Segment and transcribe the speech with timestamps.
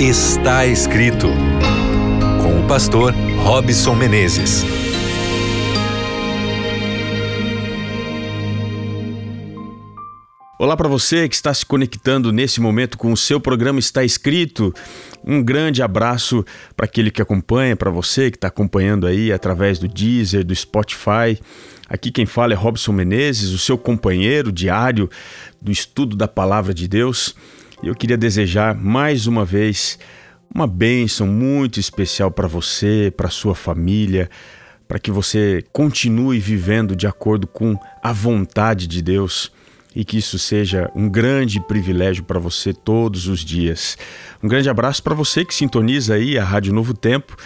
[0.00, 1.26] Está escrito
[2.40, 4.62] com o pastor Robson Menezes.
[10.56, 14.72] Olá para você que está se conectando nesse momento com o seu programa Está Escrito.
[15.26, 16.44] Um grande abraço
[16.76, 21.40] para aquele que acompanha, para você que está acompanhando aí através do Deezer, do Spotify.
[21.88, 25.10] Aqui quem fala é Robson Menezes, o seu companheiro diário
[25.60, 27.34] do estudo da palavra de Deus.
[27.82, 29.98] Eu queria desejar mais uma vez
[30.52, 34.28] uma bênção muito especial para você, para sua família,
[34.88, 39.52] para que você continue vivendo de acordo com a vontade de Deus
[39.94, 43.96] e que isso seja um grande privilégio para você todos os dias.
[44.42, 47.36] Um grande abraço para você que sintoniza aí a Rádio Novo Tempo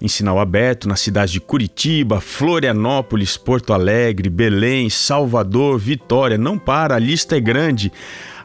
[0.00, 6.36] em sinal aberto nas cidades de Curitiba, Florianópolis, Porto Alegre, Belém, Salvador, Vitória.
[6.36, 7.92] Não para, a lista é grande.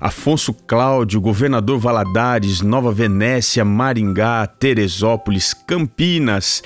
[0.02, 6.64] Afonso Cláudio, Governador Valadares, Nova Venécia, Maringá, Teresópolis, Campinas,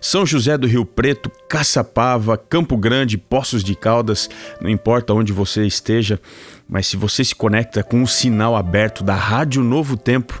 [0.00, 5.66] São José do Rio Preto, Caçapava, Campo Grande, Poços de Caldas, não importa onde você
[5.66, 6.20] esteja,
[6.68, 10.40] mas se você se conecta com o sinal aberto da Rádio Novo Tempo,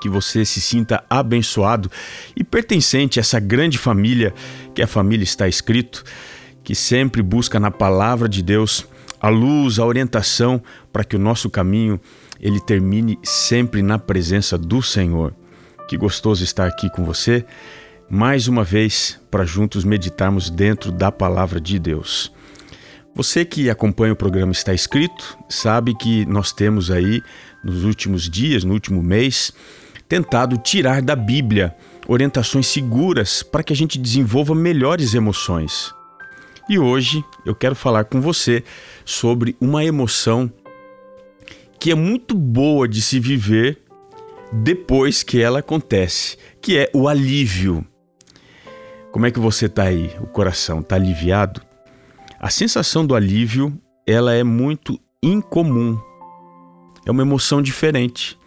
[0.00, 1.90] que você se sinta abençoado
[2.36, 4.32] e pertencente a essa grande família
[4.76, 6.04] que a família está escrito,
[6.62, 8.86] que sempre busca na palavra de Deus
[9.20, 12.00] a luz, a orientação para que o nosso caminho
[12.40, 15.34] ele termine sempre na presença do Senhor.
[15.88, 17.44] Que gostoso estar aqui com você
[18.10, 22.32] mais uma vez para juntos meditarmos dentro da palavra de Deus.
[23.14, 27.20] Você que acompanha o programa Está Escrito, sabe que nós temos aí
[27.64, 29.52] nos últimos dias, no último mês,
[30.08, 31.74] tentado tirar da Bíblia
[32.06, 35.92] orientações seguras para que a gente desenvolva melhores emoções.
[36.68, 38.62] E hoje eu quero falar com você
[39.02, 40.52] sobre uma emoção
[41.80, 43.80] que é muito boa de se viver
[44.52, 47.86] depois que ela acontece, que é o alívio.
[49.10, 50.14] Como é que você está aí?
[50.20, 51.62] O coração está aliviado?
[52.38, 53.72] A sensação do alívio,
[54.06, 55.98] ela é muito incomum.
[57.06, 58.38] É uma emoção diferente,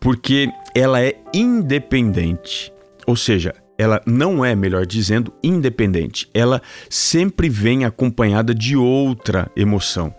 [0.00, 2.72] porque ela é independente.
[3.06, 6.28] Ou seja, ela não é, melhor dizendo, independente.
[6.32, 10.14] Ela sempre vem acompanhada de outra emoção.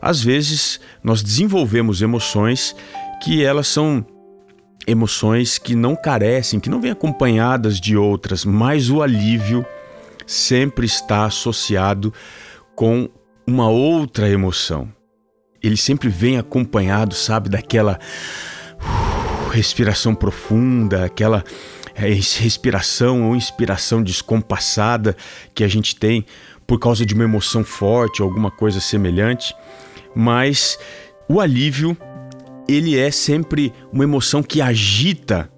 [0.00, 2.74] Às vezes, nós desenvolvemos emoções
[3.22, 4.06] que elas são
[4.86, 9.66] emoções que não carecem, que não vêm acompanhadas de outras, mas o alívio
[10.26, 12.12] sempre está associado
[12.74, 13.08] com
[13.46, 14.88] uma outra emoção.
[15.62, 17.98] Ele sempre vem acompanhado, sabe, daquela
[18.74, 21.44] uh, respiração profunda, aquela
[21.98, 25.16] é, respiração ou inspiração descompassada
[25.54, 26.24] que a gente tem
[26.66, 29.54] por causa de uma emoção forte, alguma coisa semelhante,
[30.14, 30.78] mas
[31.28, 31.96] o alívio
[32.68, 35.50] ele é sempre uma emoção que agita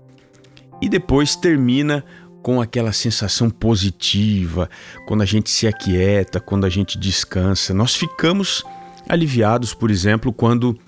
[0.81, 2.05] e depois termina
[2.43, 4.71] com aquela sensação positiva,
[5.07, 7.75] quando a gente se aquieta, quando a gente descansa.
[7.75, 8.65] Nós ficamos
[9.09, 10.79] aliviados, por exemplo, quando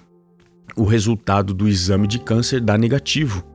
[0.76, 3.51] o resultado do exame de câncer dá negativo.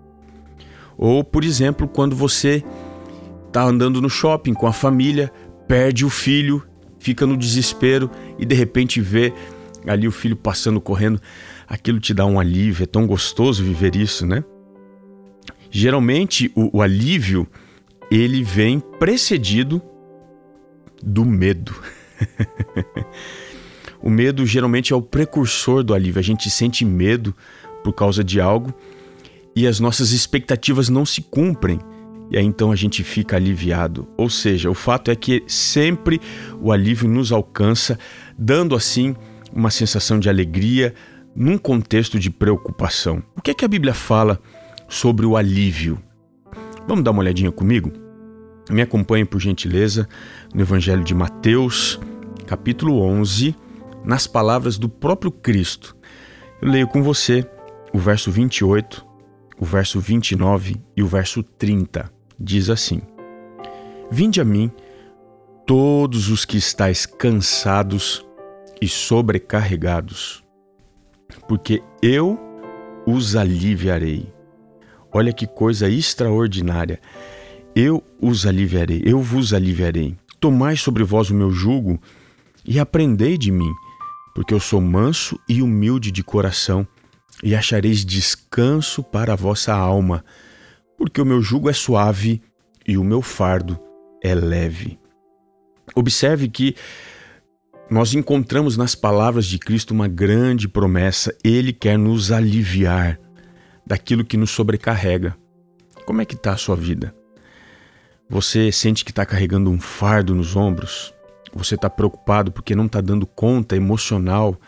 [0.97, 2.63] Ou, por exemplo, quando você
[3.47, 5.31] está andando no shopping com a família,
[5.67, 6.63] perde o filho,
[6.97, 8.09] fica no desespero
[8.39, 9.33] e de repente vê
[9.85, 11.21] ali o filho passando correndo,
[11.67, 14.43] aquilo te dá um alívio, é tão gostoso viver isso, né?
[15.69, 17.47] Geralmente o, o alívio
[18.09, 19.81] ele vem precedido
[21.03, 21.75] do medo.
[24.01, 26.19] o medo geralmente é o precursor do alívio.
[26.19, 27.35] A gente sente medo
[27.83, 28.73] por causa de algo
[29.57, 31.79] e as nossas expectativas não se cumprem.
[32.29, 34.07] E aí então a gente fica aliviado.
[34.15, 36.21] Ou seja, o fato é que sempre
[36.61, 37.97] o alívio nos alcança,
[38.37, 39.15] dando assim
[39.51, 40.93] uma sensação de alegria
[41.35, 43.23] num contexto de preocupação.
[43.35, 44.39] O que é que a Bíblia fala
[44.87, 45.97] sobre o alívio?
[46.87, 47.91] Vamos dar uma olhadinha comigo?
[48.69, 50.07] Me acompanhe por gentileza
[50.53, 51.99] no Evangelho de Mateus,
[52.45, 53.55] capítulo 11,
[54.05, 55.97] nas palavras do próprio Cristo.
[56.61, 57.43] Eu leio com você
[57.91, 59.06] o verso 28
[59.59, 62.11] o verso 29 e o verso 30.
[62.39, 63.01] Diz assim:
[64.11, 64.71] Vinde a mim,
[65.65, 68.25] todos os que estáis cansados
[68.81, 70.43] e sobrecarregados,
[71.47, 72.39] porque eu
[73.05, 74.31] os aliviarei.
[75.11, 76.99] Olha que coisa extraordinária.
[77.75, 80.15] Eu os aliviarei, eu vos aliviarei.
[80.39, 81.99] Tomai sobre vós o meu jugo
[82.65, 83.71] e aprendei de mim,
[84.35, 86.87] porque eu sou manso e humilde de coração
[87.43, 90.23] e achareis descanso para a vossa alma,
[90.97, 92.41] porque o meu jugo é suave
[92.87, 93.79] e o meu fardo
[94.23, 94.99] é leve.
[95.95, 96.75] Observe que
[97.89, 101.33] nós encontramos nas palavras de Cristo uma grande promessa.
[101.43, 103.19] Ele quer nos aliviar
[103.85, 105.37] daquilo que nos sobrecarrega.
[106.05, 107.15] Como é que está a sua vida?
[108.29, 111.13] Você sente que está carregando um fardo nos ombros?
[111.53, 114.59] Você está preocupado porque não está dando conta emocional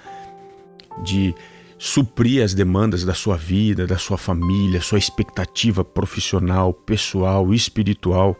[1.03, 1.35] de
[1.79, 8.37] suprir as demandas da sua vida, da sua família, sua expectativa profissional, pessoal, espiritual?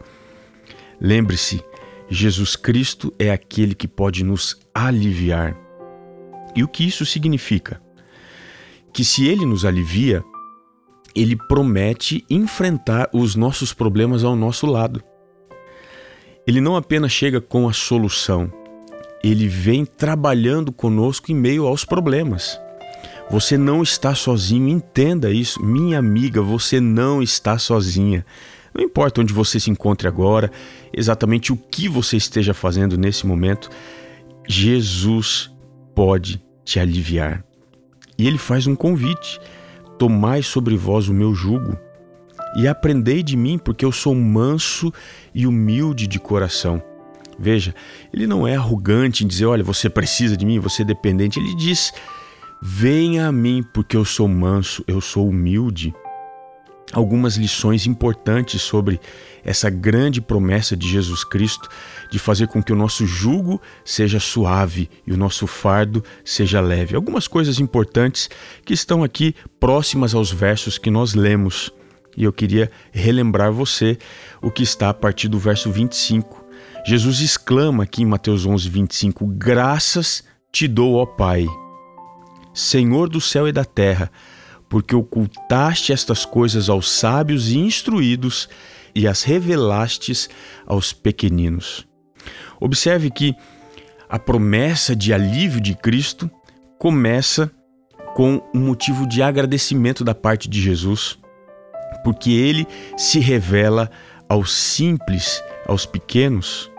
[1.00, 1.64] Lembre-se,
[2.10, 5.56] Jesus Cristo é aquele que pode nos aliviar.
[6.54, 7.80] E o que isso significa?
[8.92, 10.22] Que se ele nos alivia,
[11.14, 15.02] ele promete enfrentar os nossos problemas ao nosso lado.
[16.46, 18.52] Ele não apenas chega com a solução,
[19.22, 22.58] ele vem trabalhando conosco em meio aos problemas.
[23.30, 28.26] Você não está sozinho, entenda isso, minha amiga, você não está sozinha.
[28.74, 30.50] Não importa onde você se encontre agora,
[30.92, 33.70] exatamente o que você esteja fazendo nesse momento,
[34.48, 35.48] Jesus
[35.94, 37.44] pode te aliviar.
[38.18, 39.40] E ele faz um convite:
[39.96, 41.78] Tomai sobre vós o meu jugo
[42.56, 44.92] e aprendei de mim, porque eu sou manso
[45.32, 46.82] e humilde de coração.
[47.38, 47.74] Veja,
[48.12, 51.38] ele não é arrogante em dizer: Olha, você precisa de mim, você é dependente.
[51.38, 51.92] Ele diz:
[52.62, 55.94] Venha a mim, porque eu sou manso, eu sou humilde
[56.92, 59.00] algumas lições importantes sobre
[59.44, 61.68] essa grande promessa de Jesus Cristo
[62.10, 66.96] de fazer com que o nosso jugo seja suave e o nosso fardo seja leve.
[66.96, 68.28] Algumas coisas importantes
[68.64, 71.72] que estão aqui próximas aos versos que nós lemos.
[72.16, 73.96] E eu queria relembrar você
[74.42, 76.44] o que está a partir do verso 25.
[76.84, 81.46] Jesus exclama aqui em Mateus 11, 25: Graças te dou, ó Pai,
[82.60, 84.10] Senhor do céu e da terra
[84.70, 88.48] porque ocultaste estas coisas aos sábios e instruídos
[88.94, 90.30] e as revelastes
[90.64, 91.86] aos pequeninos.
[92.60, 93.34] Observe que
[94.08, 96.30] a promessa de alívio de Cristo
[96.78, 97.50] começa
[98.14, 101.18] com um motivo de agradecimento da parte de Jesus,
[102.04, 102.66] porque ele
[102.96, 103.90] se revela
[104.28, 106.70] aos simples, aos pequenos.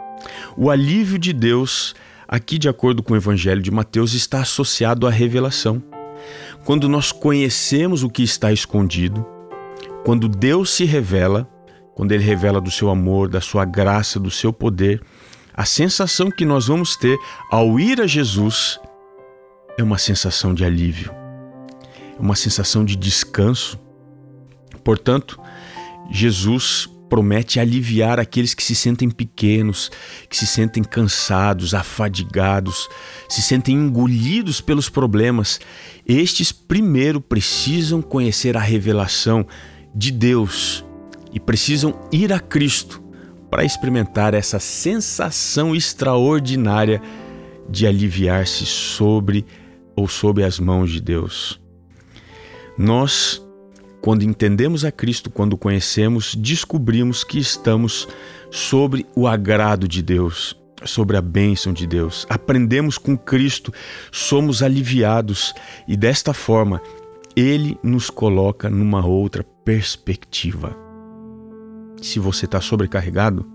[0.55, 1.93] O alívio de Deus,
[2.31, 5.83] aqui de acordo com o Evangelho de Mateus, está associado à revelação.
[6.63, 9.25] Quando nós conhecemos o que está escondido,
[10.05, 11.45] quando Deus se revela,
[11.93, 15.01] quando Ele revela do seu amor, da sua graça, do seu poder,
[15.53, 17.17] a sensação que nós vamos ter
[17.51, 18.79] ao ir a Jesus
[19.77, 21.11] é uma sensação de alívio,
[22.17, 23.77] é uma sensação de descanso.
[24.83, 25.37] Portanto,
[26.09, 29.91] Jesus promete aliviar aqueles que se sentem pequenos,
[30.29, 32.87] que se sentem cansados, afadigados,
[33.27, 35.59] se sentem engolidos pelos problemas.
[36.07, 39.45] Estes primeiro precisam conhecer a revelação
[39.93, 40.85] de Deus
[41.33, 43.03] e precisam ir a Cristo
[43.49, 47.01] para experimentar essa sensação extraordinária
[47.69, 49.45] de aliviar-se sobre
[49.97, 51.59] ou sob as mãos de Deus.
[52.77, 53.45] Nós
[54.01, 58.07] quando entendemos a Cristo, quando conhecemos, descobrimos que estamos
[58.49, 62.25] sobre o agrado de Deus, sobre a bênção de Deus.
[62.27, 63.71] Aprendemos com Cristo,
[64.11, 65.53] somos aliviados
[65.87, 66.81] e desta forma
[67.35, 70.75] ele nos coloca numa outra perspectiva.
[72.01, 73.47] Se você está sobrecarregado,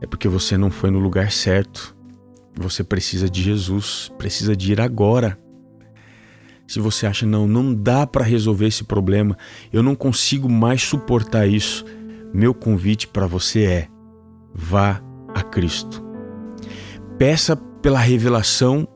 [0.00, 1.94] é porque você não foi no lugar certo.
[2.56, 5.38] Você precisa de Jesus, precisa de ir agora.
[6.68, 9.38] Se você acha, não, não dá para resolver esse problema,
[9.72, 11.82] eu não consigo mais suportar isso,
[12.32, 13.88] meu convite para você é:
[14.54, 15.02] vá
[15.34, 16.04] a Cristo.
[17.16, 18.86] Peça pela revelação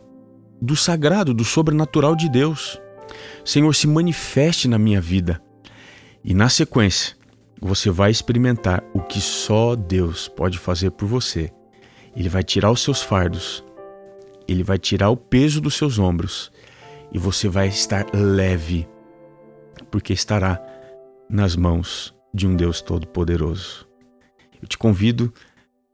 [0.61, 2.79] do sagrado, do sobrenatural de Deus.
[3.43, 5.43] Senhor, se manifeste na minha vida.
[6.23, 7.17] E na sequência,
[7.59, 11.51] você vai experimentar o que só Deus pode fazer por você.
[12.15, 13.65] Ele vai tirar os seus fardos,
[14.47, 16.53] ele vai tirar o peso dos seus ombros
[17.13, 18.89] e você vai estar leve,
[19.91, 20.61] porque estará
[21.29, 23.87] nas mãos de um Deus Todo-Poderoso.
[24.61, 25.33] Eu te convido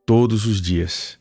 [0.06, 1.18] todos os dias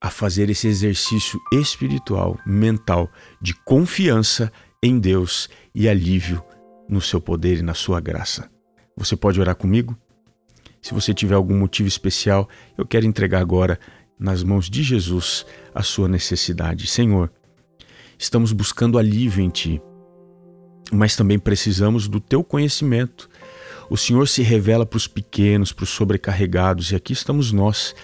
[0.00, 3.10] a fazer esse exercício espiritual, mental,
[3.42, 6.42] de confiança em Deus e alívio
[6.88, 8.48] no seu poder e na sua graça.
[8.96, 9.96] Você pode orar comigo?
[10.80, 13.78] Se você tiver algum motivo especial, eu quero entregar agora
[14.18, 15.44] nas mãos de Jesus
[15.74, 16.86] a sua necessidade.
[16.86, 17.30] Senhor,
[18.18, 19.80] estamos buscando alívio em Ti,
[20.92, 23.30] mas também precisamos do Teu conhecimento.
[23.88, 27.94] O Senhor se revela para os pequenos, para os sobrecarregados, e aqui estamos nós,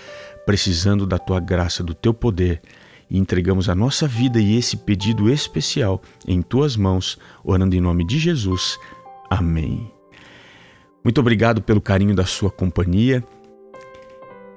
[0.47, 2.63] precisando da Tua graça, do Teu poder,
[3.11, 8.07] e entregamos a nossa vida e esse pedido especial em Tuas mãos, orando em nome
[8.07, 8.79] de Jesus.
[9.29, 9.93] Amém.
[11.03, 13.23] Muito obrigado pelo carinho da sua companhia.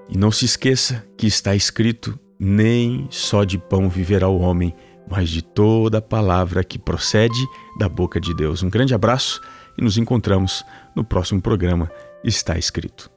[0.07, 4.73] E não se esqueça que está escrito: nem só de pão viverá o homem,
[5.09, 7.45] mas de toda palavra que procede
[7.77, 8.63] da boca de Deus.
[8.63, 9.41] Um grande abraço
[9.77, 10.63] e nos encontramos
[10.95, 11.89] no próximo programa.
[12.23, 13.16] Está escrito.